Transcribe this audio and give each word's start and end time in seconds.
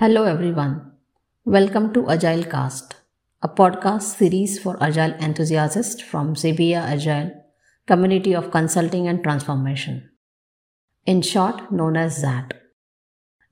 Hello, 0.00 0.24
everyone. 0.24 0.92
Welcome 1.44 1.92
to 1.92 2.08
Agile 2.08 2.44
Cast, 2.44 2.94
a 3.42 3.48
podcast 3.50 4.16
series 4.16 4.58
for 4.58 4.82
Agile 4.82 5.12
enthusiasts 5.20 6.00
from 6.00 6.34
Xebia 6.34 6.80
Agile, 6.80 7.32
community 7.86 8.34
of 8.34 8.50
consulting 8.50 9.08
and 9.08 9.22
transformation. 9.22 10.08
In 11.04 11.20
short, 11.20 11.70
known 11.70 11.98
as 11.98 12.22
XAT. 12.22 12.52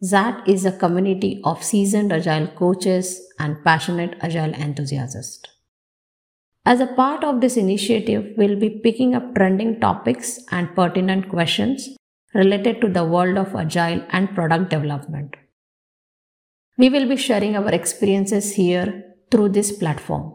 XAT 0.03 0.49
is 0.49 0.65
a 0.65 0.73
community 0.73 1.43
of 1.45 1.63
seasoned 1.63 2.15
Agile 2.15 2.47
coaches 2.47 3.21
and 3.39 3.63
passionate 3.63 4.17
Agile 4.23 4.55
enthusiasts. 4.55 5.43
As 6.65 6.81
a 6.81 6.87
part 6.87 7.25
of 7.25 7.43
this 7.43 7.59
initiative, 7.59 8.25
we'll 8.39 8.59
be 8.59 8.71
picking 8.71 9.15
up 9.15 9.35
trending 9.35 9.81
topics 9.81 10.41
and 10.51 10.75
pertinent 10.75 11.29
questions 11.29 11.91
related 12.33 12.81
to 12.81 12.89
the 12.89 13.05
world 13.05 13.37
of 13.37 13.55
Agile 13.55 14.03
and 14.09 14.35
product 14.35 14.71
development. 14.71 15.37
We 16.79 16.91
will 16.91 17.09
be 17.09 17.17
sharing 17.17 17.57
our 17.57 17.71
experiences 17.71 18.55
here 18.55 19.03
through 19.33 19.49
this 19.49 19.73
platform. 19.73 20.33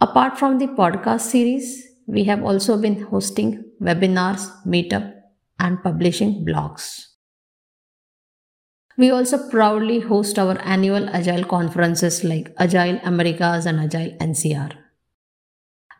Apart 0.00 0.38
from 0.38 0.58
the 0.58 0.68
podcast 0.68 1.20
series, 1.20 1.86
we 2.06 2.24
have 2.24 2.42
also 2.42 2.78
been 2.78 3.02
hosting 3.02 3.62
webinars, 3.82 4.50
meetup, 4.64 5.12
and 5.58 5.82
publishing 5.82 6.46
blogs. 6.46 7.08
We 8.96 9.10
also 9.10 9.50
proudly 9.50 10.00
host 10.00 10.38
our 10.38 10.58
annual 10.62 11.10
Agile 11.10 11.44
conferences 11.44 12.24
like 12.24 12.54
Agile 12.58 13.00
Americas 13.04 13.66
and 13.66 13.80
Agile 13.80 14.16
NCR. 14.18 14.72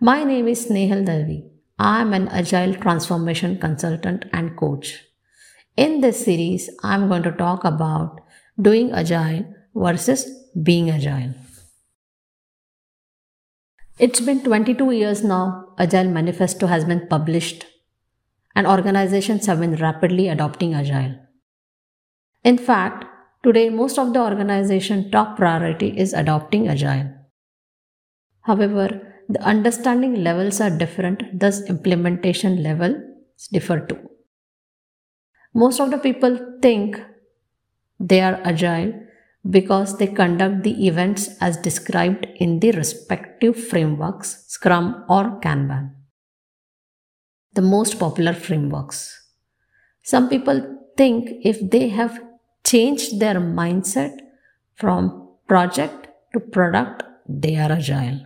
My 0.01 0.25
name 0.25 0.49
is 0.49 0.67
Snehal 0.67 1.05
Dalvi. 1.07 1.43
I 1.79 2.01
am 2.01 2.15
an 2.15 2.29
Agile 2.29 2.75
transformation 2.77 3.59
consultant 3.59 4.25
and 4.33 4.57
coach. 4.57 5.05
In 5.77 6.01
this 6.01 6.25
series, 6.25 6.71
I 6.83 6.95
am 6.95 7.09
going 7.09 7.23
to 7.25 7.33
talk 7.33 7.65
about 7.65 8.20
doing 8.61 8.93
agile 8.93 9.45
versus 9.75 10.27
being 10.63 10.91
agile. 10.91 11.35
It's 13.99 14.21
been 14.21 14.43
22 14.43 14.93
years 14.93 15.23
now, 15.23 15.75
Agile 15.79 16.09
Manifesto 16.09 16.67
has 16.67 16.85
been 16.85 17.07
published, 17.09 17.67
and 18.57 18.67
organizations 18.67 19.47
have 19.47 19.61
been 19.61 19.77
rapidly 19.77 20.29
adopting 20.29 20.73
Agile. 20.75 21.17
In 22.43 22.57
fact, 22.57 23.05
today 23.43 23.69
most 23.69 23.99
of 23.99 24.15
the 24.15 24.21
organization 24.21 25.11
top 25.11 25.37
priority 25.37 25.99
is 25.99 26.15
adopting 26.15 26.67
Agile. 26.69 27.13
However, 28.43 29.15
the 29.29 29.43
understanding 29.43 30.25
levels 30.25 30.61
are 30.61 30.71
different, 30.71 31.39
thus 31.39 31.61
implementation 31.69 32.63
levels 32.63 32.97
differ 33.53 33.81
too. 33.81 33.99
Most 35.55 35.79
of 35.79 35.91
the 35.91 35.99
people 35.99 36.39
think 36.63 37.01
they 38.01 38.21
are 38.23 38.41
agile 38.45 38.93
because 39.49 39.99
they 39.99 40.07
conduct 40.07 40.63
the 40.63 40.87
events 40.87 41.29
as 41.41 41.57
described 41.59 42.27
in 42.37 42.61
the 42.61 42.73
respective 42.73 43.63
frameworks, 43.63 44.45
Scrum 44.49 45.05
or 45.09 45.41
Kanban. 45.41 45.95
The 47.53 47.63
most 47.63 47.99
popular 47.99 48.33
frameworks. 48.33 49.29
Some 50.03 50.29
people 50.29 50.79
think 50.97 51.31
if 51.43 51.71
they 51.71 51.89
have 51.89 52.21
changed 52.65 53.21
their 53.21 53.35
mindset 53.35 54.19
from 54.75 55.29
project 55.47 56.09
to 56.33 56.41
product, 56.41 57.03
they 57.29 57.57
are 57.57 57.73
agile. 57.73 58.21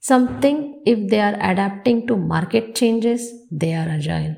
Some 0.00 0.40
think 0.40 0.78
if 0.86 1.10
they 1.10 1.20
are 1.20 1.36
adapting 1.40 2.06
to 2.06 2.16
market 2.16 2.74
changes, 2.74 3.32
they 3.50 3.74
are 3.74 3.88
agile. 3.88 4.36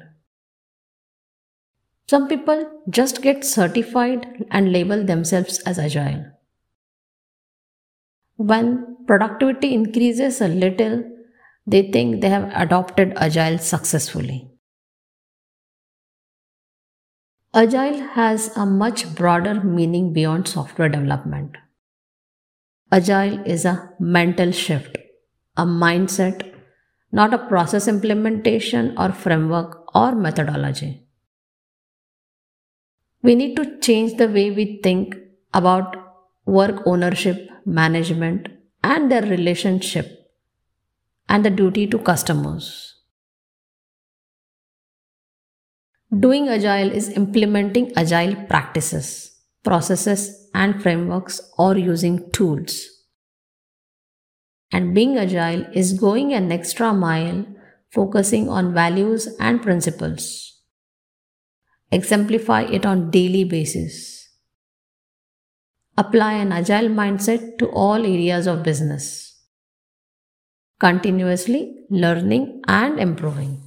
Some 2.12 2.28
people 2.28 2.70
just 2.90 3.22
get 3.22 3.42
certified 3.42 4.44
and 4.50 4.70
label 4.70 5.02
themselves 5.02 5.60
as 5.60 5.78
agile. 5.78 6.26
When 8.36 8.98
productivity 9.06 9.72
increases 9.72 10.42
a 10.42 10.48
little, 10.48 11.04
they 11.66 11.90
think 11.90 12.20
they 12.20 12.28
have 12.28 12.50
adopted 12.54 13.14
agile 13.16 13.56
successfully. 13.56 14.50
Agile 17.54 18.00
has 18.08 18.54
a 18.58 18.66
much 18.66 19.14
broader 19.14 19.64
meaning 19.64 20.12
beyond 20.12 20.48
software 20.48 20.90
development. 20.90 21.56
Agile 22.90 23.40
is 23.46 23.64
a 23.64 23.88
mental 23.98 24.52
shift, 24.52 24.98
a 25.56 25.64
mindset, 25.64 26.54
not 27.10 27.32
a 27.32 27.38
process 27.38 27.88
implementation 27.88 28.94
or 28.98 29.12
framework 29.12 29.96
or 29.96 30.14
methodology. 30.14 31.01
We 33.22 33.36
need 33.36 33.54
to 33.56 33.78
change 33.78 34.16
the 34.16 34.26
way 34.26 34.50
we 34.50 34.80
think 34.82 35.14
about 35.54 35.96
work 36.44 36.82
ownership, 36.86 37.48
management, 37.64 38.48
and 38.82 39.12
their 39.12 39.22
relationship 39.22 40.28
and 41.28 41.44
the 41.44 41.50
duty 41.50 41.86
to 41.86 41.98
customers. 42.00 42.96
Doing 46.18 46.48
Agile 46.48 46.90
is 46.90 47.10
implementing 47.10 47.92
Agile 47.96 48.34
practices, 48.46 49.38
processes, 49.62 50.50
and 50.52 50.82
frameworks 50.82 51.40
or 51.56 51.78
using 51.78 52.28
tools. 52.32 52.88
And 54.72 54.94
being 54.94 55.16
Agile 55.16 55.64
is 55.72 55.92
going 55.92 56.34
an 56.34 56.50
extra 56.50 56.92
mile, 56.92 57.46
focusing 57.92 58.48
on 58.48 58.74
values 58.74 59.28
and 59.38 59.62
principles 59.62 60.51
exemplify 61.92 62.62
it 62.62 62.86
on 62.86 63.10
daily 63.10 63.44
basis. 63.44 64.28
Apply 65.96 66.32
an 66.32 66.52
agile 66.52 66.88
mindset 66.88 67.58
to 67.58 67.66
all 67.66 68.06
areas 68.06 68.46
of 68.46 68.62
business. 68.62 69.38
Continuously 70.80 71.76
learning 71.90 72.62
and 72.66 72.98
improving. 72.98 73.62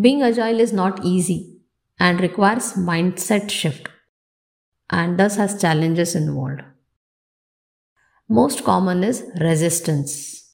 Being 0.00 0.22
agile 0.22 0.60
is 0.60 0.72
not 0.72 1.04
easy 1.04 1.60
and 1.98 2.20
requires 2.20 2.74
mindset 2.74 3.50
shift 3.50 3.88
and 4.88 5.18
thus 5.18 5.36
has 5.36 5.60
challenges 5.60 6.14
involved. 6.14 6.62
Most 8.28 8.64
common 8.64 9.02
is 9.02 9.24
resistance 9.40 10.47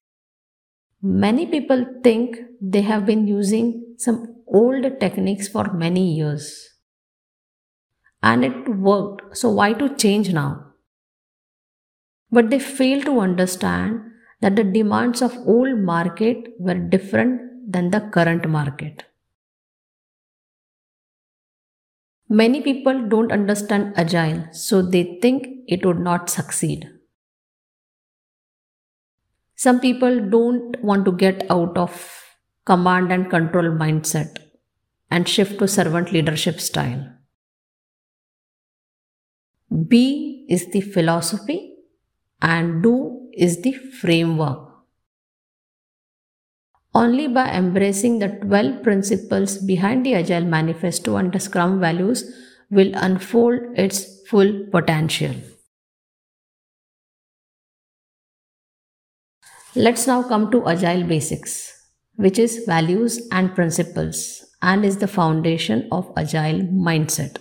many 1.05 1.47
people 1.47 1.85
think 2.03 2.37
they 2.61 2.81
have 2.83 3.07
been 3.07 3.29
using 3.29 3.95
some 3.99 4.43
old 4.49 4.83
techniques 4.99 5.47
for 5.47 5.73
many 5.73 6.15
years. 6.15 6.71
And 8.25 8.45
it 8.45 8.69
worked, 8.69 9.37
so 9.37 9.51
why 9.51 9.73
to 9.75 9.95
change 9.95 10.33
now? 10.33 10.73
But 12.31 12.51
they 12.51 12.59
fail 12.59 13.03
to 13.05 13.21
understand 13.21 14.01
that 14.41 14.57
the 14.57 14.65
demands 14.65 15.23
of 15.23 15.37
old 15.47 15.79
market 15.79 16.49
were 16.59 16.75
different 16.75 17.73
than 17.73 17.91
the 17.91 18.01
current 18.01 18.47
market. 18.49 19.05
Many 22.29 22.61
people 22.61 23.09
don't 23.09 23.33
understand 23.33 23.95
agile, 23.97 24.53
so 24.53 24.83
they 24.83 25.19
think 25.23 25.47
it 25.67 25.87
would 25.87 26.01
not 26.01 26.29
succeed. 26.29 26.94
Some 29.57 29.81
people 29.81 30.21
don't 30.29 30.83
want 30.83 31.05
to 31.05 31.13
get 31.13 31.47
out 31.51 31.77
of 31.79 32.25
command 32.65 33.13
and 33.13 33.31
control 33.31 33.65
mindset 33.65 34.39
and 35.11 35.29
shift 35.29 35.59
to 35.59 35.69
servant 35.69 36.13
leadership 36.13 36.61
style. 36.61 37.09
Be 39.89 40.47
is 40.49 40.67
the 40.73 40.81
philosophy 40.81 41.77
and 42.43 42.83
do 42.83 43.29
is 43.33 43.63
the 43.63 43.73
framework. 43.73 44.71
Only 46.95 47.27
by 47.27 47.51
embracing 47.51 48.21
the 48.21 48.29
12 48.29 48.83
principles 48.83 49.59
behind 49.59 50.07
the 50.07 50.15
Agile 50.15 50.45
Manifesto 50.45 51.17
and 51.17 51.33
the 51.33 51.41
Scrum 51.41 51.81
values 51.81 52.25
will 52.71 52.93
unfold 52.95 53.61
its 53.77 54.23
full 54.29 54.67
potential. 54.71 55.35
Let's 59.77 60.07
now 60.07 60.23
come 60.23 60.53
to 60.53 60.69
Agile 60.69 61.03
basics, 61.03 61.89
which 62.15 62.39
is 62.39 62.65
values 62.65 63.21
and 63.33 63.53
principles 63.57 64.45
and 64.63 64.85
is 64.85 64.99
the 64.99 65.09
foundation 65.09 65.89
of 65.91 66.13
agile 66.17 66.61
mindset. 66.61 67.39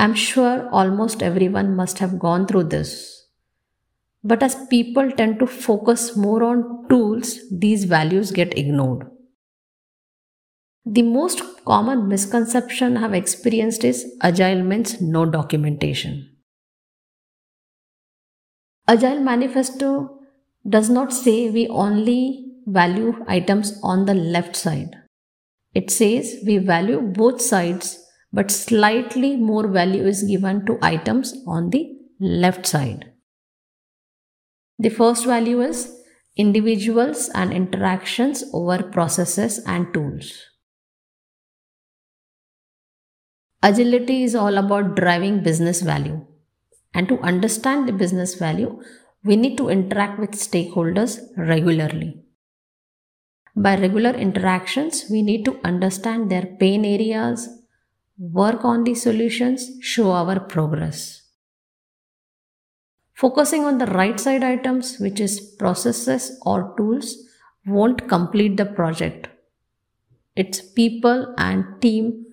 I'm 0.00 0.14
sure 0.14 0.68
almost 0.72 1.22
everyone 1.22 1.76
must 1.76 2.00
have 2.00 2.18
gone 2.18 2.48
through 2.48 2.64
this. 2.64 3.28
But 4.24 4.42
as 4.42 4.56
people 4.66 5.12
tend 5.12 5.38
to 5.38 5.46
focus 5.46 6.16
more 6.16 6.42
on 6.42 6.88
tools, 6.88 7.38
these 7.52 7.84
values 7.84 8.32
get 8.32 8.58
ignored. 8.58 9.08
The 10.84 11.02
most 11.02 11.40
common 11.64 12.08
misconception 12.08 12.96
I've 12.96 13.14
experienced 13.14 13.84
is 13.84 14.04
agile 14.22 14.64
means 14.64 15.00
no 15.00 15.24
documentation. 15.24 16.32
Agile 18.88 19.20
Manifesto 19.20 20.15
does 20.68 20.90
not 20.90 21.12
say 21.12 21.50
we 21.50 21.68
only 21.68 22.46
value 22.66 23.24
items 23.28 23.78
on 23.82 24.06
the 24.06 24.14
left 24.14 24.56
side. 24.56 24.96
It 25.74 25.90
says 25.90 26.36
we 26.44 26.58
value 26.58 27.00
both 27.00 27.40
sides, 27.40 28.02
but 28.32 28.50
slightly 28.50 29.36
more 29.36 29.68
value 29.68 30.06
is 30.06 30.22
given 30.22 30.66
to 30.66 30.78
items 30.82 31.34
on 31.46 31.70
the 31.70 31.96
left 32.18 32.66
side. 32.66 33.12
The 34.78 34.88
first 34.88 35.24
value 35.24 35.60
is 35.62 35.92
individuals 36.36 37.30
and 37.34 37.52
interactions 37.52 38.44
over 38.52 38.82
processes 38.82 39.60
and 39.66 39.92
tools. 39.94 40.32
Agility 43.62 44.22
is 44.22 44.34
all 44.34 44.58
about 44.58 44.96
driving 44.96 45.42
business 45.42 45.80
value. 45.80 46.26
And 46.92 47.08
to 47.08 47.18
understand 47.20 47.88
the 47.88 47.92
business 47.92 48.34
value, 48.34 48.80
we 49.26 49.34
need 49.34 49.56
to 49.58 49.68
interact 49.68 50.20
with 50.20 50.30
stakeholders 50.32 51.18
regularly. 51.36 52.22
By 53.56 53.76
regular 53.76 54.10
interactions, 54.10 55.06
we 55.10 55.22
need 55.22 55.44
to 55.46 55.58
understand 55.64 56.30
their 56.30 56.46
pain 56.60 56.84
areas, 56.84 57.48
work 58.18 58.64
on 58.64 58.84
the 58.84 58.94
solutions, 58.94 59.70
show 59.80 60.12
our 60.12 60.38
progress. 60.38 61.22
Focusing 63.14 63.64
on 63.64 63.78
the 63.78 63.86
right 63.86 64.20
side 64.20 64.44
items, 64.44 64.98
which 64.98 65.18
is 65.18 65.40
processes 65.40 66.38
or 66.42 66.74
tools, 66.76 67.16
won't 67.66 68.08
complete 68.08 68.56
the 68.56 68.66
project. 68.66 69.28
It's 70.36 70.60
people 70.60 71.34
and 71.36 71.64
team 71.80 72.26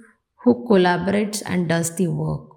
who 0.43 0.67
collaborates 0.69 1.41
and 1.45 1.69
does 1.69 1.95
the 1.95 2.07
work. 2.07 2.49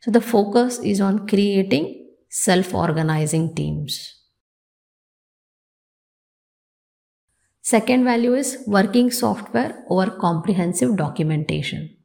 So 0.00 0.10
the 0.10 0.20
focus 0.20 0.80
is 0.80 1.00
on 1.00 1.26
creating 1.26 2.03
self-organizing 2.36 3.54
teams. 3.54 4.12
Second 7.62 8.02
value 8.02 8.34
is 8.34 8.58
working 8.66 9.12
software 9.12 9.84
over 9.88 10.10
comprehensive 10.10 10.96
documentation. 10.96 11.96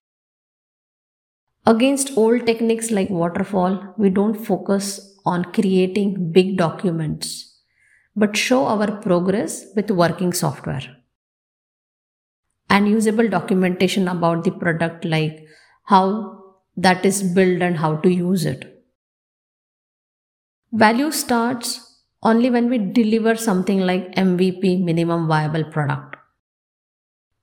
Against 1.65 2.15
old 2.15 2.45
techniques 2.45 2.91
like 2.91 3.09
waterfall, 3.09 3.95
we 3.97 4.11
don't 4.11 4.35
focus 4.35 5.19
on 5.25 5.45
creating 5.45 6.31
big 6.31 6.57
documents, 6.57 7.59
but 8.15 8.37
show 8.37 8.67
our 8.67 9.01
progress 9.01 9.65
with 9.75 9.89
working 9.89 10.31
software. 10.31 10.95
And 12.69 12.87
usable 12.87 13.27
documentation 13.27 14.07
about 14.07 14.43
the 14.43 14.51
product, 14.51 15.05
like 15.05 15.43
how 15.85 16.43
that 16.77 17.03
is 17.03 17.23
built 17.23 17.63
and 17.63 17.77
how 17.77 17.95
to 17.95 18.13
use 18.13 18.45
it. 18.45 18.75
Value 20.71 21.11
starts 21.11 21.97
only 22.21 22.51
when 22.51 22.69
we 22.69 22.77
deliver 22.77 23.35
something 23.35 23.79
like 23.79 24.13
MVP 24.13 24.83
minimum 24.83 25.27
viable 25.27 25.63
product. 25.63 26.15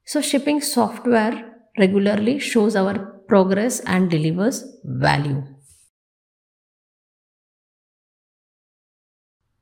So, 0.05 0.21
shipping 0.21 0.61
software 0.61 1.57
regularly 1.77 2.39
shows 2.39 2.77
our 2.77 2.97
progress 3.27 3.81
and 3.81 4.09
delivers 4.09 4.65
value. 4.85 5.43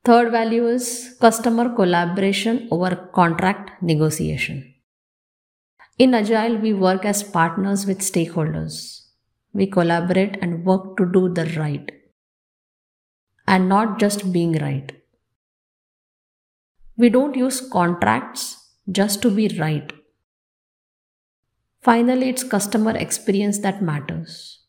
Third 0.03 0.31
value 0.31 0.67
is 0.67 1.15
customer 1.19 1.69
collaboration 1.73 2.67
over 2.69 2.95
contract 3.15 3.81
negotiation. 3.81 4.75
In 5.97 6.13
Agile, 6.13 6.57
we 6.57 6.73
work 6.73 7.03
as 7.03 7.23
partners 7.23 7.87
with 7.87 8.01
stakeholders. 8.01 9.05
We 9.53 9.65
collaborate 9.65 10.37
and 10.43 10.63
work 10.63 10.97
to 10.97 11.11
do 11.11 11.29
the 11.29 11.45
right 11.57 11.89
and 13.47 13.69
not 13.69 13.99
just 13.99 14.31
being 14.31 14.53
right. 14.53 14.91
We 16.97 17.07
don't 17.09 17.35
use 17.37 17.61
contracts 17.61 18.71
just 18.91 19.21
to 19.21 19.31
be 19.31 19.47
right. 19.57 19.93
Finally, 21.79 22.27
it's 22.27 22.43
customer 22.43 22.97
experience 22.97 23.59
that 23.59 23.81
matters. 23.81 24.59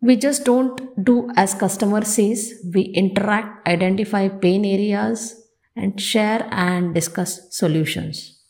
We 0.00 0.14
just 0.14 0.44
don't 0.44 1.04
do 1.04 1.30
as 1.34 1.52
customer 1.54 2.04
says, 2.04 2.52
we 2.72 2.82
interact, 2.82 3.66
identify 3.66 4.28
pain 4.28 4.64
areas, 4.64 5.34
and 5.74 6.00
share 6.00 6.46
and 6.52 6.94
discuss 6.94 7.48
solutions. 7.56 8.40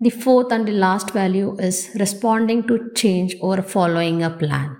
The 0.00 0.10
fourth 0.10 0.50
and 0.50 0.66
the 0.66 0.72
last 0.72 1.12
value 1.12 1.56
is 1.60 1.92
responding 1.94 2.66
to 2.66 2.90
change 2.96 3.36
or 3.40 3.62
following 3.62 4.20
a 4.20 4.28
plan. 4.30 4.76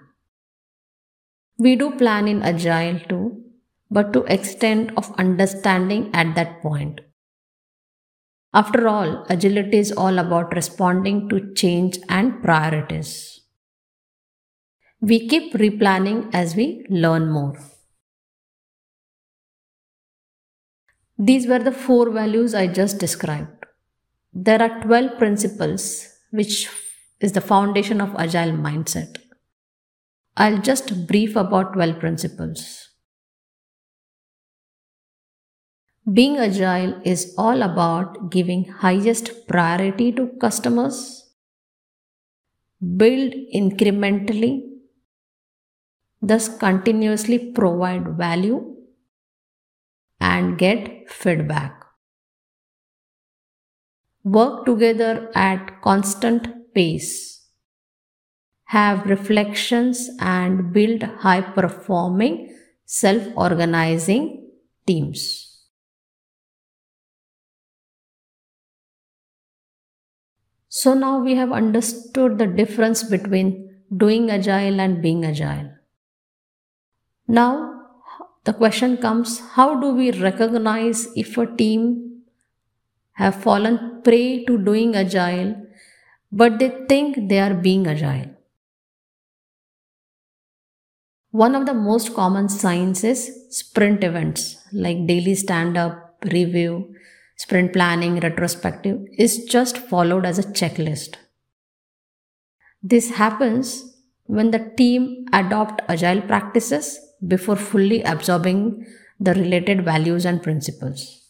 We 1.60 1.76
do 1.76 1.90
plan 1.90 2.26
in 2.26 2.42
Agile 2.42 3.00
too, 3.00 3.44
but 3.90 4.14
to 4.14 4.24
extent 4.24 4.92
of 4.96 5.12
understanding 5.18 6.10
at 6.14 6.34
that 6.34 6.62
point. 6.62 7.02
After 8.54 8.88
all, 8.88 9.26
agility 9.28 9.76
is 9.76 9.92
all 9.92 10.18
about 10.18 10.54
responding 10.54 11.28
to 11.28 11.52
change 11.52 11.98
and 12.08 12.42
priorities. 12.42 13.42
We 15.02 15.28
keep 15.28 15.52
replanning 15.52 16.30
as 16.32 16.56
we 16.56 16.86
learn 16.88 17.30
more. 17.30 17.58
These 21.18 21.46
were 21.46 21.58
the 21.58 21.72
four 21.72 22.10
values 22.10 22.54
I 22.54 22.68
just 22.68 22.98
described. 22.98 23.66
There 24.32 24.62
are 24.62 24.80
12 24.82 25.18
principles, 25.18 26.08
which 26.30 26.70
is 27.20 27.32
the 27.32 27.42
foundation 27.42 28.00
of 28.00 28.16
Agile 28.16 28.52
mindset. 28.52 29.19
I'll 30.36 30.58
just 30.60 31.06
brief 31.06 31.36
about 31.36 31.74
12 31.74 32.00
principles. 32.00 32.88
Being 36.12 36.36
agile 36.36 37.00
is 37.06 37.34
all 37.38 37.62
about 37.62 38.30
giving 38.30 38.64
highest 38.66 39.48
priority 39.48 40.12
to 40.12 40.26
customers, 40.38 41.30
build 43.00 43.32
incrementally, 43.60 44.52
thus 46.22 46.48
continuously 46.56 47.52
provide 47.52 48.16
value 48.16 48.74
and 50.20 50.56
get 50.56 51.10
feedback. 51.10 51.84
Work 54.24 54.64
together 54.64 55.30
at 55.34 55.82
constant 55.82 56.72
pace. 56.72 57.39
Have 58.70 59.06
reflections 59.06 60.08
and 60.20 60.72
build 60.72 61.02
high 61.02 61.40
performing 61.40 62.56
self 62.86 63.22
organizing 63.36 64.48
teams. 64.86 65.22
So 70.68 70.94
now 70.94 71.18
we 71.18 71.34
have 71.34 71.50
understood 71.50 72.38
the 72.38 72.46
difference 72.46 73.02
between 73.02 73.74
doing 73.96 74.30
agile 74.30 74.80
and 74.80 75.02
being 75.02 75.24
agile. 75.24 75.72
Now 77.26 77.52
the 78.44 78.52
question 78.52 78.96
comes 78.98 79.40
how 79.56 79.80
do 79.80 79.92
we 79.94 80.12
recognize 80.12 81.08
if 81.16 81.36
a 81.36 81.46
team 81.46 82.22
have 83.12 83.34
fallen 83.34 84.00
prey 84.04 84.44
to 84.44 84.58
doing 84.58 84.94
agile 84.94 85.56
but 86.30 86.60
they 86.60 86.70
think 86.88 87.28
they 87.28 87.40
are 87.40 87.54
being 87.54 87.88
agile? 87.88 88.36
One 91.32 91.54
of 91.54 91.64
the 91.64 91.74
most 91.74 92.14
common 92.14 92.48
signs 92.48 93.04
is 93.04 93.30
sprint 93.50 94.02
events 94.02 94.56
like 94.72 95.06
daily 95.06 95.36
stand 95.36 95.76
up, 95.76 96.16
review, 96.32 96.92
sprint 97.36 97.72
planning 97.72 98.18
retrospective 98.18 98.98
is 99.16 99.44
just 99.44 99.78
followed 99.78 100.26
as 100.26 100.40
a 100.40 100.42
checklist. 100.42 101.14
This 102.82 103.10
happens 103.10 103.96
when 104.24 104.50
the 104.50 104.72
team 104.76 105.26
adopt 105.32 105.82
agile 105.88 106.20
practices 106.22 106.98
before 107.24 107.56
fully 107.56 108.02
absorbing 108.02 108.84
the 109.20 109.34
related 109.34 109.84
values 109.84 110.24
and 110.24 110.42
principles. 110.42 111.28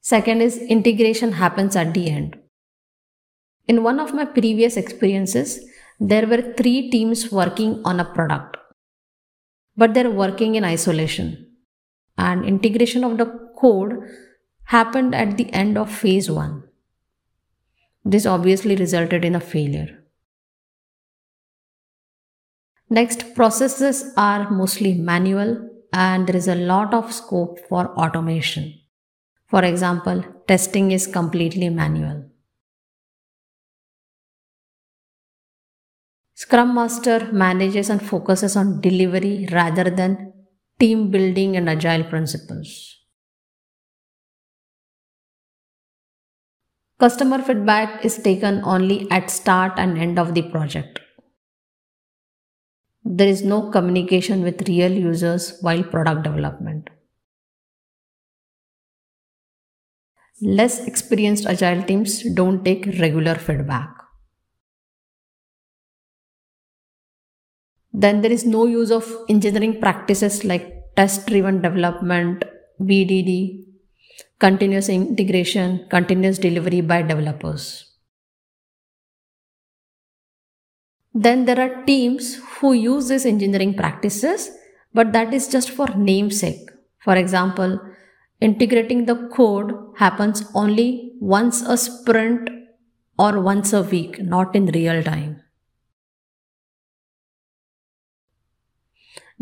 Second 0.00 0.40
is 0.40 0.58
integration 0.58 1.32
happens 1.32 1.76
at 1.76 1.94
the 1.94 2.10
end. 2.10 2.36
In 3.68 3.84
one 3.84 4.00
of 4.00 4.12
my 4.12 4.24
previous 4.24 4.76
experiences, 4.76 5.60
there 6.00 6.26
were 6.26 6.54
three 6.56 6.90
teams 6.90 7.30
working 7.30 7.82
on 7.84 8.00
a 8.00 8.04
product, 8.04 8.56
but 9.76 9.92
they're 9.92 10.10
working 10.10 10.54
in 10.54 10.64
isolation 10.64 11.46
and 12.16 12.44
integration 12.44 13.04
of 13.04 13.18
the 13.18 13.26
code 13.60 14.08
happened 14.64 15.14
at 15.14 15.36
the 15.36 15.52
end 15.52 15.76
of 15.76 15.92
phase 15.92 16.30
1. 16.30 16.62
This 18.04 18.24
obviously 18.24 18.76
resulted 18.76 19.26
in 19.26 19.34
a 19.34 19.40
failure. 19.40 20.02
Next, 22.88 23.34
processes 23.34 24.12
are 24.16 24.50
mostly 24.50 24.94
manual 24.94 25.68
and 25.92 26.26
there 26.26 26.36
is 26.36 26.48
a 26.48 26.54
lot 26.54 26.94
of 26.94 27.12
scope 27.12 27.58
for 27.68 27.88
automation. 27.98 28.74
For 29.48 29.62
example, 29.64 30.24
testing 30.48 30.92
is 30.92 31.06
completely 31.06 31.68
manual. 31.68 32.29
Scrum 36.40 36.74
Master 36.74 37.28
manages 37.32 37.90
and 37.90 38.00
focuses 38.00 38.56
on 38.56 38.80
delivery 38.80 39.46
rather 39.52 39.90
than 39.90 40.32
team 40.78 41.10
building 41.10 41.54
and 41.54 41.68
agile 41.68 42.02
principles. 42.02 42.96
Customer 46.98 47.42
feedback 47.42 48.02
is 48.06 48.16
taken 48.16 48.62
only 48.64 49.06
at 49.10 49.28
start 49.28 49.74
and 49.76 49.98
end 49.98 50.18
of 50.18 50.32
the 50.32 50.40
project. 50.40 51.00
There 53.04 53.28
is 53.28 53.42
no 53.42 53.70
communication 53.70 54.42
with 54.42 54.66
real 54.66 54.92
users 54.92 55.58
while 55.60 55.82
product 55.82 56.22
development. 56.22 56.88
Less 60.40 60.86
experienced 60.86 61.44
agile 61.44 61.82
teams 61.82 62.22
don't 62.34 62.64
take 62.64 62.86
regular 62.98 63.34
feedback. 63.34 63.99
Then 67.92 68.20
there 68.20 68.32
is 68.32 68.46
no 68.46 68.66
use 68.66 68.90
of 68.90 69.10
engineering 69.28 69.80
practices 69.80 70.44
like 70.44 70.72
test 70.96 71.26
driven 71.26 71.60
development, 71.60 72.44
BDD, 72.80 73.64
continuous 74.38 74.88
integration, 74.88 75.86
continuous 75.90 76.38
delivery 76.38 76.80
by 76.80 77.02
developers. 77.02 77.86
Then 81.12 81.44
there 81.44 81.60
are 81.60 81.84
teams 81.84 82.36
who 82.58 82.72
use 82.72 83.08
these 83.08 83.26
engineering 83.26 83.74
practices, 83.74 84.50
but 84.94 85.12
that 85.12 85.34
is 85.34 85.48
just 85.48 85.70
for 85.70 85.88
namesake. 85.96 86.70
For 87.00 87.16
example, 87.16 87.80
integrating 88.40 89.06
the 89.06 89.28
code 89.34 89.72
happens 89.96 90.44
only 90.54 91.12
once 91.20 91.62
a 91.62 91.76
sprint 91.76 92.48
or 93.18 93.40
once 93.40 93.72
a 93.72 93.82
week, 93.82 94.22
not 94.22 94.54
in 94.54 94.66
real 94.66 95.02
time. 95.02 95.42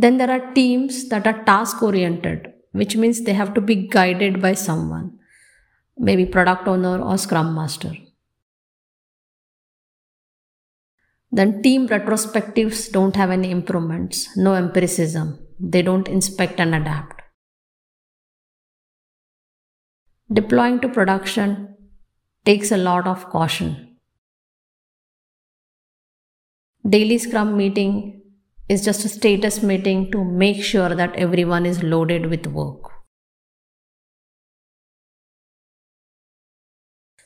Then 0.00 0.16
there 0.16 0.30
are 0.30 0.52
teams 0.54 1.08
that 1.08 1.26
are 1.26 1.44
task 1.44 1.82
oriented, 1.82 2.52
which 2.70 2.96
means 2.96 3.22
they 3.22 3.32
have 3.32 3.52
to 3.54 3.60
be 3.60 3.88
guided 3.88 4.40
by 4.40 4.54
someone, 4.54 5.18
maybe 5.96 6.24
product 6.24 6.68
owner 6.68 7.02
or 7.02 7.18
scrum 7.18 7.52
master. 7.52 7.92
Then 11.32 11.62
team 11.62 11.88
retrospectives 11.88 12.92
don't 12.92 13.16
have 13.16 13.30
any 13.30 13.50
improvements, 13.50 14.28
no 14.36 14.54
empiricism. 14.54 15.40
They 15.58 15.82
don't 15.82 16.06
inspect 16.06 16.60
and 16.60 16.76
adapt. 16.76 17.20
Deploying 20.32 20.78
to 20.80 20.88
production 20.88 21.74
takes 22.44 22.70
a 22.70 22.76
lot 22.76 23.06
of 23.06 23.28
caution. 23.30 23.96
Daily 26.88 27.18
Scrum 27.18 27.56
meeting 27.56 28.17
is 28.68 28.84
just 28.84 29.04
a 29.04 29.08
status 29.08 29.62
meeting 29.62 30.10
to 30.12 30.22
make 30.24 30.62
sure 30.62 30.94
that 30.94 31.14
everyone 31.16 31.64
is 31.64 31.82
loaded 31.82 32.26
with 32.26 32.46
work. 32.46 32.90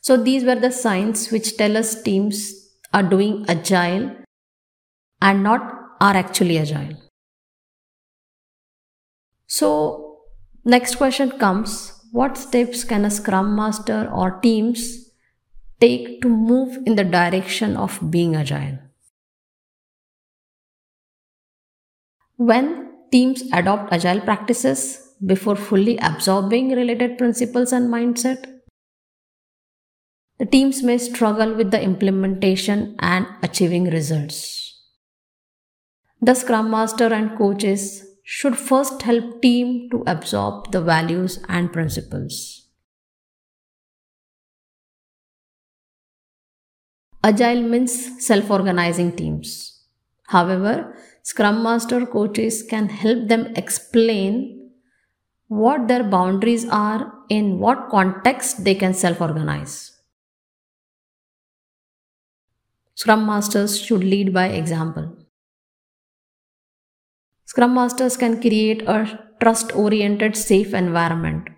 So 0.00 0.16
these 0.16 0.44
were 0.44 0.56
the 0.56 0.72
signs 0.72 1.30
which 1.30 1.56
tell 1.56 1.76
us 1.76 2.00
teams 2.02 2.70
are 2.92 3.02
doing 3.02 3.44
agile 3.48 4.16
and 5.20 5.42
not 5.42 5.60
are 6.00 6.16
actually 6.16 6.58
agile. 6.58 6.96
So 9.46 10.22
next 10.64 10.96
question 10.96 11.38
comes 11.38 12.00
what 12.10 12.36
steps 12.36 12.84
can 12.84 13.04
a 13.04 13.10
scrum 13.10 13.54
master 13.54 14.10
or 14.12 14.40
teams 14.40 15.10
take 15.80 16.20
to 16.22 16.28
move 16.28 16.78
in 16.84 16.96
the 16.96 17.04
direction 17.04 17.76
of 17.76 18.10
being 18.10 18.34
agile? 18.36 18.78
When 22.36 22.92
teams 23.10 23.42
adopt 23.52 23.92
agile 23.92 24.20
practices 24.20 25.14
before 25.24 25.56
fully 25.56 25.98
absorbing 25.98 26.70
related 26.70 27.18
principles 27.18 27.72
and 27.72 27.92
mindset, 27.92 28.46
the 30.38 30.46
teams 30.46 30.82
may 30.82 30.98
struggle 30.98 31.54
with 31.54 31.70
the 31.70 31.80
implementation 31.80 32.96
and 32.98 33.26
achieving 33.42 33.84
results. 33.84 34.80
The 36.20 36.34
Scrum 36.34 36.70
Master 36.70 37.12
and 37.12 37.36
coaches 37.36 38.04
should 38.24 38.56
first 38.56 39.02
help 39.02 39.42
team 39.42 39.88
to 39.90 40.02
absorb 40.06 40.72
the 40.72 40.80
values 40.80 41.38
and 41.48 41.72
principles. 41.72 42.68
Agile 47.22 47.62
means 47.62 48.24
self-organizing 48.24 49.14
teams. 49.14 49.84
However, 50.26 50.96
Scrum 51.22 51.62
Master 51.62 52.04
coaches 52.04 52.62
can 52.68 52.88
help 52.88 53.28
them 53.28 53.52
explain 53.56 54.70
what 55.46 55.86
their 55.86 56.02
boundaries 56.02 56.68
are, 56.68 57.12
in 57.28 57.58
what 57.58 57.88
context 57.90 58.64
they 58.64 58.74
can 58.74 58.92
self 58.92 59.20
organize. 59.20 59.92
Scrum 62.94 63.24
Masters 63.26 63.80
should 63.80 64.04
lead 64.04 64.32
by 64.34 64.48
example. 64.48 65.16
Scrum 67.44 67.74
Masters 67.74 68.16
can 68.16 68.40
create 68.40 68.82
a 68.88 69.18
trust 69.40 69.74
oriented, 69.74 70.36
safe 70.36 70.74
environment 70.74 71.48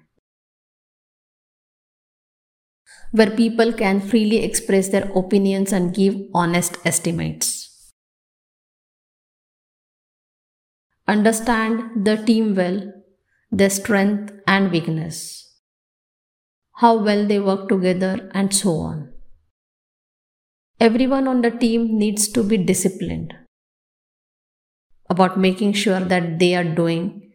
where 3.13 3.31
people 3.31 3.73
can 3.73 4.01
freely 4.01 4.43
express 4.43 4.89
their 4.89 5.11
opinions 5.15 5.73
and 5.73 5.95
give 5.95 6.17
honest 6.35 6.77
estimates. 6.85 7.74
Understand 11.07 12.07
the 12.07 12.17
team 12.17 12.55
well, 12.55 12.93
their 13.51 13.69
strength 13.69 14.33
and 14.47 14.71
weakness, 14.73 15.61
how 16.77 16.97
well 16.97 17.27
they 17.27 17.39
work 17.39 17.69
together, 17.69 18.31
and 18.33 18.55
so 18.55 18.79
on. 18.79 19.13
Everyone 20.81 21.29
on 21.29 21.43
the 21.43 21.51
team 21.51 21.99
needs 21.99 22.29
to 22.29 22.43
be 22.43 22.57
disciplined 22.57 23.35
about 25.11 25.39
making 25.39 25.75
sure 25.75 26.01
that 26.01 26.39
they 26.39 26.55
are 26.55 26.65
doing 26.65 27.31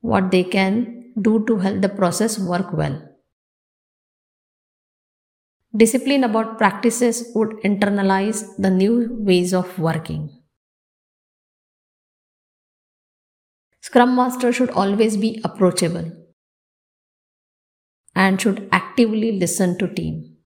what 0.00 0.32
they 0.32 0.42
can 0.42 1.12
do 1.20 1.44
to 1.46 1.58
help 1.58 1.80
the 1.82 1.88
process 1.88 2.36
work 2.38 2.72
well. 2.72 3.00
Discipline 5.76 6.24
about 6.24 6.58
practices 6.58 7.30
would 7.34 7.50
internalize 7.62 8.44
the 8.58 8.70
new 8.70 9.16
ways 9.20 9.54
of 9.54 9.78
working. 9.78 10.35
Scrum 13.86 14.16
Master 14.16 14.52
should 14.52 14.70
always 14.70 15.16
be 15.16 15.40
approachable 15.44 16.10
and 18.16 18.40
should 18.40 18.68
actively 18.72 19.30
listen 19.38 19.78
to 19.78 19.86
team. 19.86 20.38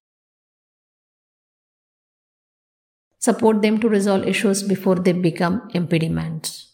Support 3.17 3.63
them 3.63 3.79
to 3.79 3.89
resolve 3.89 4.27
issues 4.27 4.61
before 4.61 4.93
they 4.93 5.13
become 5.13 5.67
impediments. 5.73 6.73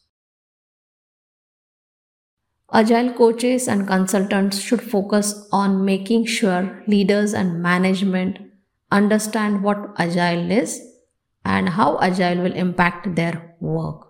Agile 2.73 3.13
coaches 3.13 3.69
and 3.69 3.87
consultants 3.87 4.59
should 4.59 4.81
focus 4.81 5.47
on 5.53 5.85
making 5.85 6.25
sure 6.25 6.83
leaders 6.85 7.33
and 7.33 7.63
management 7.63 8.39
understand 8.91 9.63
what 9.63 9.93
Agile 9.97 10.51
is 10.51 10.81
and 11.45 11.69
how 11.69 11.97
Agile 11.99 12.43
will 12.43 12.53
impact 12.65 13.15
their 13.15 13.55
work. 13.61 14.06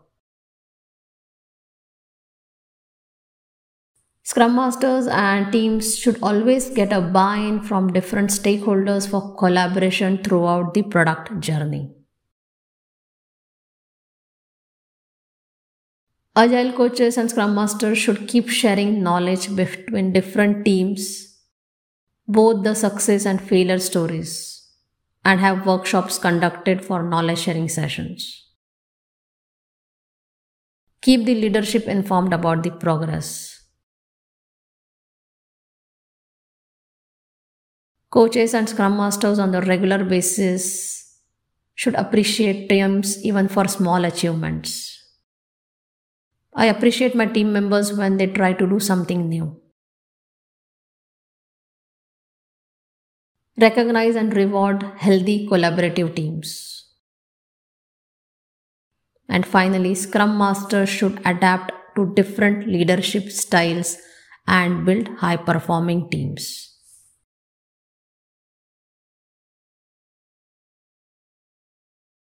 Scrum 4.27 4.57
Masters 4.57 5.07
and 5.07 5.53
teams 5.53 5.97
should 5.97 6.21
always 6.21 6.69
get 6.69 6.91
a 6.91 6.99
buy 6.99 7.37
in 7.37 7.61
from 7.63 7.93
different 7.93 8.29
stakeholders 8.29 9.07
for 9.09 9.33
collaboration 9.37 10.21
throughout 10.21 10.73
the 10.73 10.81
product 10.81 11.39
journey. 11.39 11.89
Agile 16.35 16.73
coaches 16.73 17.15
and 17.15 17.29
Scrum 17.29 17.55
Masters 17.55 17.97
should 17.97 18.27
keep 18.27 18.49
sharing 18.49 19.01
knowledge 19.01 19.55
between 19.55 20.11
different 20.11 20.65
teams, 20.65 21.39
both 22.27 22.65
the 22.65 22.75
success 22.75 23.25
and 23.25 23.41
failure 23.41 23.79
stories, 23.79 24.69
and 25.23 25.39
have 25.39 25.65
workshops 25.65 26.17
conducted 26.17 26.83
for 26.83 27.01
knowledge 27.01 27.39
sharing 27.39 27.69
sessions. 27.69 28.45
Keep 31.01 31.23
the 31.23 31.35
leadership 31.35 31.87
informed 31.87 32.33
about 32.33 32.63
the 32.63 32.71
progress. 32.71 33.56
Coaches 38.09 38.53
and 38.53 38.69
Scrum 38.69 38.97
Masters 38.97 39.37
on 39.37 39.51
the 39.51 39.61
regular 39.61 40.03
basis 40.03 41.19
should 41.75 41.95
appreciate 41.95 42.69
teams 42.69 43.23
even 43.23 43.47
for 43.47 43.67
small 43.67 44.05
achievements. 44.05 44.93
I 46.55 46.67
appreciate 46.67 47.15
my 47.15 47.25
team 47.25 47.53
members 47.53 47.93
when 47.93 48.17
they 48.17 48.27
try 48.27 48.53
to 48.53 48.67
do 48.67 48.79
something 48.79 49.27
new. 49.29 49.61
Recognize 53.59 54.15
and 54.15 54.35
reward 54.35 54.83
healthy 54.97 55.47
collaborative 55.47 56.15
teams. 56.15 56.85
And 59.27 59.45
finally, 59.45 59.95
Scrum 59.95 60.37
Masters 60.37 60.87
should 60.89 61.19
adapt 61.25 61.73
to 61.95 62.13
different 62.15 62.67
leadership 62.67 63.29
styles 63.29 63.97
and 64.47 64.85
build 64.85 65.09
high 65.17 65.35
performing 65.35 66.09
teams. 66.09 66.76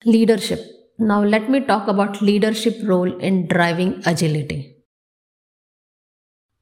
Leadership. 0.06 0.62
Now 0.98 1.22
let 1.24 1.50
me 1.50 1.60
talk 1.60 1.88
about 1.90 2.22
leadership 2.22 2.78
role 2.84 3.18
in 3.20 3.48
driving 3.48 4.02
agility. 4.06 4.78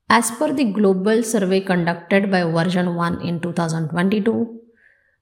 As 0.10 0.32
per 0.32 0.54
the 0.54 0.66
global 0.72 1.22
survey 1.22 1.62
conducted 1.62 2.32
by 2.32 2.42
VersionOne 2.42 3.24
in 3.24 3.40
2022, 3.40 4.60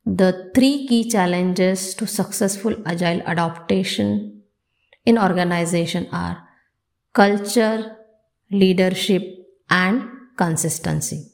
the 0.06 0.52
three 0.56 0.88
key 0.88 1.10
challenges 1.10 1.94
to 1.96 2.08
successful 2.08 2.76
agile 2.86 3.22
adaptation 3.24 4.44
in 5.06 5.18
organization 5.18 6.08
are 6.14 6.48
culture, 7.14 7.98
leadership, 8.50 9.24
and 9.70 10.08
consistency. 10.38 11.32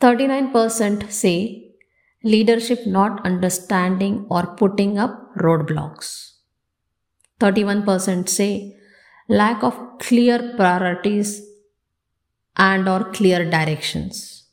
39% 0.00 1.10
say 1.10 1.63
leadership 2.24 2.86
not 2.86 3.24
understanding 3.24 4.26
or 4.30 4.46
putting 4.56 4.98
up 4.98 5.34
roadblocks. 5.36 6.32
31% 7.40 8.28
say 8.28 8.74
lack 9.28 9.62
of 9.62 9.78
clear 9.98 10.54
priorities 10.56 11.42
and 12.56 12.88
or 12.88 13.04
clear 13.12 13.48
directions. 13.50 14.46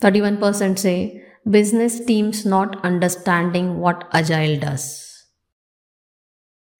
31% 0.00 0.78
say 0.78 1.22
business 1.48 2.04
teams 2.04 2.44
not 2.44 2.84
understanding 2.84 3.78
what 3.78 4.08
agile 4.12 4.58
does. 4.58 5.26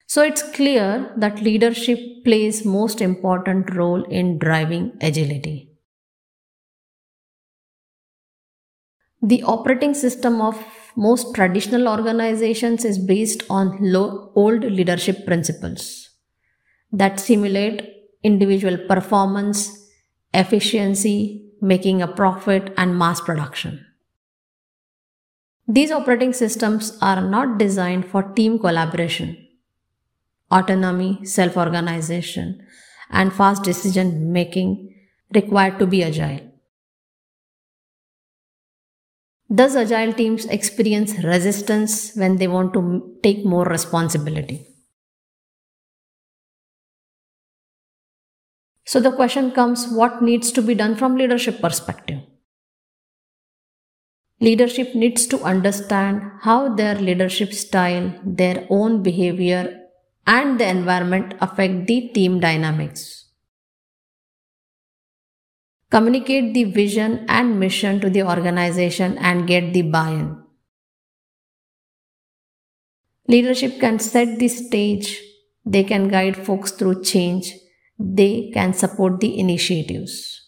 So 0.07 0.23
it's 0.23 0.43
clear 0.43 1.12
that 1.17 1.43
leadership 1.43 1.99
plays 2.25 2.64
most 2.64 3.00
important 3.00 3.75
role 3.75 4.05
in 4.05 4.38
driving 4.38 4.97
agility. 5.00 5.67
The 9.22 9.42
operating 9.42 9.94
system 9.94 10.40
of 10.40 10.62
most 10.96 11.34
traditional 11.34 11.88
organizations 11.88 12.84
is 12.84 12.98
based 12.98 13.42
on 13.50 13.78
low, 13.80 14.32
old 14.34 14.64
leadership 14.64 15.26
principles 15.26 16.10
that 16.92 17.20
simulate 17.20 17.88
individual 18.22 18.78
performance, 18.87 19.88
efficiency, 20.32 21.44
making 21.60 22.02
a 22.02 22.08
profit, 22.08 22.72
and 22.76 22.98
mass 22.98 23.20
production. 23.20 23.84
These 25.66 25.90
operating 25.90 26.32
systems 26.32 26.96
are 27.02 27.20
not 27.20 27.58
designed 27.58 28.06
for 28.06 28.22
team 28.22 28.58
collaboration 28.58 29.44
autonomy, 30.50 31.25
self 31.25 31.56
organization, 31.58 32.66
and 33.10 33.32
fast 33.32 33.62
decision 33.62 34.32
making 34.32 34.94
required 35.34 35.78
to 35.78 35.87
be 35.87 36.02
agile. 36.02 36.48
Does 39.52 39.76
agile 39.76 40.12
teams 40.12 40.45
experience 40.47 41.23
resistance 41.25 42.14
when 42.14 42.37
they 42.37 42.47
want 42.47 42.73
to 42.75 43.19
take 43.23 43.45
more 43.45 43.64
responsibility? 43.64 44.67
So 48.85 49.00
the 49.00 49.12
question 49.12 49.50
comes 49.52 49.87
what 49.88 50.23
needs 50.23 50.50
to 50.52 50.62
be 50.62 50.75
done 50.75 50.97
from 50.97 51.17
leadership 51.17 51.61
perspective? 51.61 52.21
Leadership 54.40 54.95
needs 54.95 55.26
to 55.26 55.40
understand 55.43 56.23
how 56.43 56.75
their 56.75 56.95
leadership 56.95 57.52
style, 57.52 58.14
their 58.25 58.67
own 58.71 59.02
behavior 59.02 59.81
and 60.26 60.61
the 60.61 60.69
environment 60.69 61.35
affect 61.40 61.87
the 61.87 62.09
team 62.09 62.38
dynamics. 62.38 63.27
Communicate 65.90 66.52
the 66.52 66.64
vision 66.64 67.24
and 67.28 67.58
mission 67.58 67.98
to 68.00 68.10
the 68.10 68.22
organization 68.22 69.16
and 69.18 69.46
get 69.46 69.72
the 69.72 69.82
buy 69.82 70.10
in. 70.10 70.42
Leadership 73.26 73.80
can 73.80 73.98
set 73.98 74.38
the 74.38 74.48
stage, 74.48 75.20
they 75.64 75.84
can 75.84 76.08
guide 76.08 76.36
folks 76.36 76.72
through 76.72 77.02
change, 77.02 77.54
they 77.98 78.50
can 78.52 78.72
support 78.74 79.20
the 79.20 79.38
initiatives. 79.38 80.46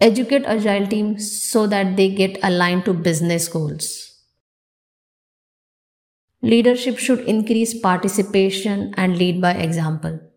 Educate 0.00 0.44
agile 0.44 0.86
teams 0.86 1.42
so 1.42 1.66
that 1.66 1.96
they 1.96 2.08
get 2.08 2.38
aligned 2.42 2.84
to 2.84 2.94
business 2.94 3.48
goals. 3.48 4.22
Leadership 6.40 6.98
should 6.98 7.20
increase 7.20 7.78
participation 7.78 8.94
and 8.96 9.18
lead 9.18 9.40
by 9.40 9.52
example. 9.52 10.27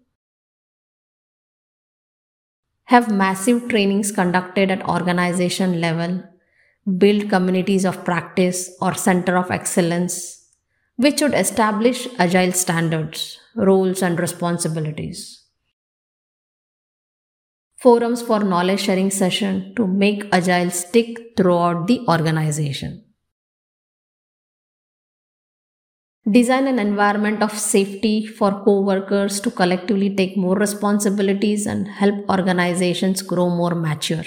Have 2.91 3.09
massive 3.09 3.69
trainings 3.69 4.11
conducted 4.11 4.69
at 4.69 4.85
organization 4.85 5.79
level, 5.79 6.23
build 6.97 7.29
communities 7.29 7.85
of 7.85 8.03
practice 8.03 8.69
or 8.81 8.93
center 8.95 9.37
of 9.37 9.49
excellence, 9.49 10.49
which 10.97 11.21
would 11.21 11.33
establish 11.33 12.09
agile 12.19 12.51
standards, 12.51 13.39
roles, 13.55 14.01
and 14.01 14.19
responsibilities. 14.19 15.45
Forums 17.77 18.21
for 18.21 18.41
knowledge 18.41 18.81
sharing 18.81 19.09
session 19.09 19.73
to 19.77 19.87
make 19.87 20.27
agile 20.33 20.69
stick 20.69 21.37
throughout 21.37 21.87
the 21.87 22.05
organization. 22.09 23.05
Design 26.27 26.65
an 26.65 26.79
environment 26.79 27.43
of 27.43 27.51
safety 27.55 28.25
for 28.25 28.63
co 28.63 28.81
workers 28.81 29.39
to 29.41 29.51
collectively 29.51 30.15
take 30.15 30.35
more 30.35 30.55
responsibilities 30.55 31.67
and 31.67 31.87
help 31.87 32.27
organizations 32.27 33.21
grow 33.21 33.49
more 33.49 33.75
mature. 33.75 34.23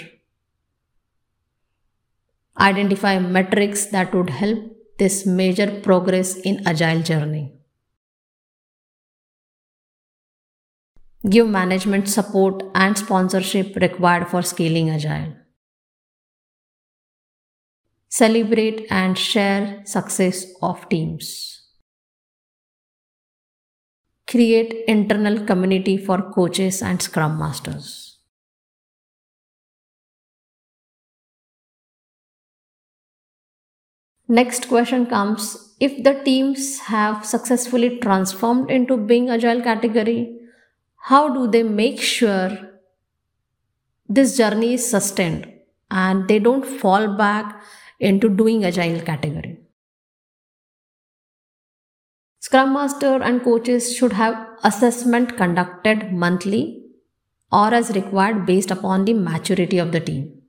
Identify 2.59 3.19
metrics 3.19 3.87
that 3.87 4.15
would 4.15 4.31
help 4.31 4.59
this 4.99 5.27
major 5.27 5.81
progress 5.83 6.37
in 6.37 6.67
agile 6.67 7.03
journey. 7.03 7.53
Give 11.29 11.49
management 11.49 12.09
support 12.09 12.63
and 12.73 12.97
sponsorship 12.97 13.75
required 13.75 14.29
for 14.29 14.43
scaling 14.43 14.91
agile. 14.91 15.35
Celebrate 18.09 18.87
and 18.89 19.19
share 19.19 19.83
success 19.85 20.47
of 20.63 20.89
teams 20.89 21.64
create 24.35 24.73
internal 24.89 25.39
community 25.51 25.97
for 25.97 26.21
coaches 26.39 26.83
and 26.83 27.01
scrum 27.01 27.39
masters. 27.39 28.19
Next 34.27 34.69
question 34.69 35.07
comes 35.07 35.75
if 35.79 36.03
the 36.03 36.15
teams 36.25 36.79
have 36.81 37.25
successfully 37.25 37.99
transformed 37.99 38.71
into 38.71 38.97
being 38.97 39.29
agile 39.31 39.61
category, 39.63 40.39
how 40.97 41.29
do 41.33 41.47
they 41.47 41.63
make 41.63 42.01
sure 42.01 42.51
this 44.09 44.37
journey 44.37 44.75
is 44.75 44.89
sustained 44.89 45.53
and 45.91 46.27
they 46.27 46.39
don't 46.39 46.67
fall 46.67 47.17
back 47.17 47.63
into 48.01 48.29
doing 48.29 48.65
agile 48.65 49.01
category? 49.01 49.64
Scrum 52.55 52.73
Master 52.73 53.21
and 53.21 53.43
coaches 53.43 53.97
should 53.97 54.13
have 54.13 54.37
assessment 54.63 55.37
conducted 55.37 56.13
monthly 56.13 56.85
or 57.51 57.75
as 57.75 57.91
required 57.97 58.47
based 58.47 58.71
upon 58.71 59.05
the 59.07 59.13
maturity 59.13 59.79
of 59.79 59.91
the 59.91 59.99
team. 59.99 60.41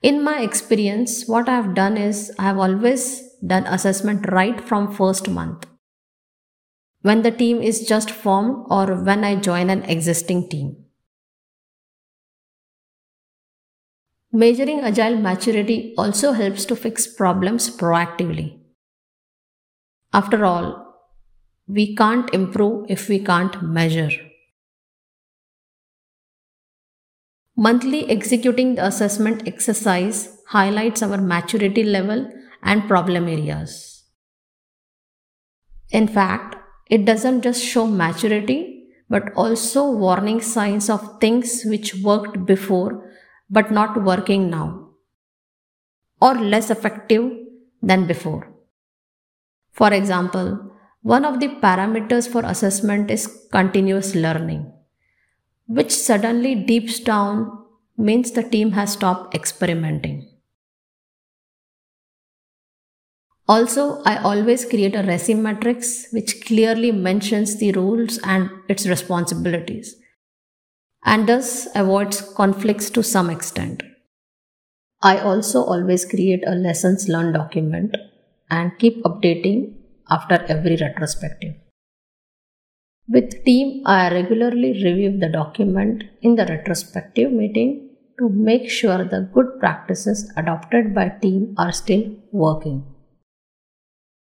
In 0.00 0.24
my 0.24 0.40
experience, 0.40 1.26
what 1.26 1.50
I 1.50 1.56
have 1.56 1.74
done 1.74 1.98
is 1.98 2.32
I 2.38 2.44
have 2.44 2.56
always 2.56 3.30
done 3.46 3.66
assessment 3.66 4.24
right 4.32 4.58
from 4.58 4.90
first 4.90 5.28
month. 5.28 5.66
When 7.02 7.20
the 7.20 7.30
team 7.30 7.60
is 7.60 7.86
just 7.86 8.10
formed 8.10 8.68
or 8.70 8.94
when 9.04 9.24
I 9.24 9.34
join 9.34 9.68
an 9.68 9.82
existing 9.82 10.48
team. 10.48 10.76
Measuring 14.32 14.80
agile 14.80 15.18
maturity 15.18 15.92
also 15.98 16.32
helps 16.32 16.64
to 16.64 16.74
fix 16.74 17.06
problems 17.06 17.68
proactively. 17.68 18.57
After 20.12 20.44
all, 20.44 20.94
we 21.66 21.94
can't 21.94 22.32
improve 22.32 22.86
if 22.88 23.08
we 23.08 23.18
can't 23.18 23.62
measure. 23.62 24.10
Monthly 27.56 28.08
executing 28.08 28.76
the 28.76 28.86
assessment 28.86 29.46
exercise 29.46 30.38
highlights 30.46 31.02
our 31.02 31.18
maturity 31.18 31.82
level 31.84 32.30
and 32.62 32.88
problem 32.88 33.28
areas. 33.28 34.04
In 35.90 36.08
fact, 36.08 36.56
it 36.88 37.04
doesn't 37.04 37.42
just 37.42 37.62
show 37.62 37.86
maturity 37.86 38.86
but 39.10 39.32
also 39.34 39.90
warning 39.90 40.40
signs 40.40 40.88
of 40.88 41.20
things 41.20 41.64
which 41.64 41.94
worked 41.96 42.46
before 42.46 43.10
but 43.50 43.70
not 43.70 44.04
working 44.04 44.50
now 44.50 44.90
or 46.20 46.34
less 46.34 46.70
effective 46.70 47.30
than 47.82 48.06
before. 48.06 48.57
For 49.78 49.92
example, 49.94 50.72
one 51.02 51.24
of 51.24 51.40
the 51.40 51.48
parameters 51.48 52.28
for 52.28 52.42
assessment 52.44 53.10
is 53.10 53.46
continuous 53.52 54.14
learning, 54.14 54.72
which 55.68 55.92
suddenly 55.92 56.54
deeps 56.56 56.98
down 57.00 57.64
means 57.96 58.32
the 58.32 58.42
team 58.42 58.72
has 58.72 58.92
stopped 58.92 59.34
experimenting. 59.34 60.28
Also, 63.48 64.02
I 64.02 64.18
always 64.18 64.64
create 64.64 64.94
a 64.96 65.02
RACI 65.02 65.40
matrix 65.40 66.08
which 66.12 66.44
clearly 66.44 66.92
mentions 66.92 67.56
the 67.58 67.72
rules 67.72 68.18
and 68.24 68.50
its 68.68 68.86
responsibilities 68.86 69.96
and 71.04 71.28
thus 71.28 71.68
avoids 71.74 72.20
conflicts 72.34 72.90
to 72.90 73.02
some 73.02 73.30
extent. 73.30 73.82
I 75.02 75.18
also 75.18 75.62
always 75.64 76.04
create 76.04 76.42
a 76.46 76.56
lessons 76.56 77.08
learned 77.08 77.34
document 77.34 77.96
and 78.50 78.78
keep 78.78 79.02
updating 79.04 79.74
after 80.10 80.44
every 80.48 80.76
retrospective. 80.76 81.54
With 83.08 83.44
team, 83.44 83.82
I 83.86 84.10
regularly 84.12 84.72
review 84.84 85.18
the 85.18 85.28
document 85.28 86.04
in 86.20 86.36
the 86.36 86.44
retrospective 86.44 87.32
meeting 87.32 87.90
to 88.18 88.28
make 88.28 88.68
sure 88.68 89.04
the 89.04 89.30
good 89.32 89.58
practices 89.60 90.30
adopted 90.36 90.94
by 90.94 91.08
team 91.08 91.54
are 91.56 91.72
still 91.72 92.04
working. 92.32 92.84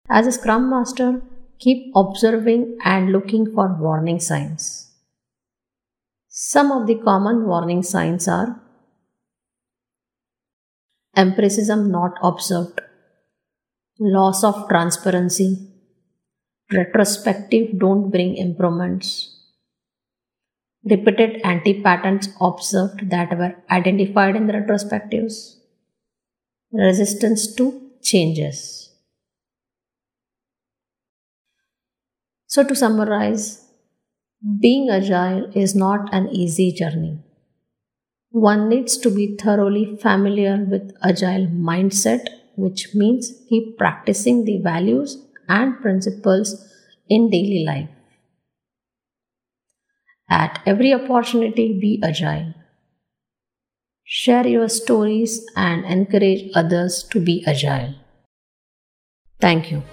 As 0.10 0.28
a 0.28 0.32
scrum 0.32 0.70
master, 0.70 1.22
keep 1.60 1.92
observing 1.96 2.78
and 2.84 3.12
looking 3.12 3.52
for 3.54 3.76
warning 3.80 4.20
signs. 4.20 4.92
Some 6.28 6.72
of 6.72 6.88
the 6.88 6.96
common 6.96 7.46
warning 7.46 7.84
signs 7.84 8.28
are 8.28 8.62
empiricism 11.16 11.92
not 11.92 12.14
observed, 12.24 12.80
loss 14.02 14.44
of 14.44 14.68
transparency, 14.68 15.70
retrospective 16.74 17.78
don't 17.80 18.10
bring 18.10 18.36
improvements, 18.36 19.38
repeated 20.84 21.40
anti 21.44 21.82
patterns 21.82 22.30
observed 22.42 23.10
that 23.12 23.38
were 23.38 23.56
identified 23.70 24.36
in 24.36 24.48
the 24.48 24.54
retrospectives, 24.54 25.56
resistance 26.74 27.56
to 27.56 27.92
changes. 28.02 28.90
So, 32.48 32.64
to 32.64 32.76
summarize, 32.76 33.66
being 34.60 34.90
agile 34.90 35.52
is 35.56 35.76
not 35.76 36.14
an 36.14 36.30
easy 36.30 36.72
journey. 36.72 37.20
One 38.32 38.70
needs 38.70 38.98
to 38.98 39.10
be 39.10 39.38
thoroughly 39.38 39.98
familiar 39.98 40.58
with 40.58 40.92
agile 41.04 41.48
mindset, 41.48 42.26
which 42.62 42.94
means 42.94 43.32
keep 43.50 43.78
practicing 43.78 44.46
the 44.46 44.60
values 44.60 45.18
and 45.50 45.80
principles 45.82 46.54
in 47.10 47.30
daily 47.30 47.64
life. 47.66 47.90
At 50.30 50.62
every 50.66 50.94
opportunity, 50.94 51.78
be 51.80 52.02
agile. 52.04 52.54
Share 54.06 54.48
your 54.48 54.70
stories 54.70 55.46
and 55.56 55.86
encourage 55.86 56.52
others 56.56 57.04
to 57.12 57.20
be 57.20 57.44
agile. 57.46 57.96
Thank 59.40 59.72
you. 59.72 59.84